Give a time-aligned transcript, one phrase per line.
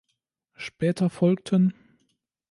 [0.55, 1.75] Später folgten